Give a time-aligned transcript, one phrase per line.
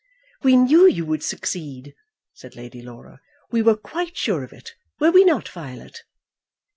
[0.41, 1.93] "We knew you would succeed,"
[2.33, 3.21] said Lady Laura.
[3.51, 4.73] "We were quite sure of it.
[4.99, 6.01] Were we not, Violet?"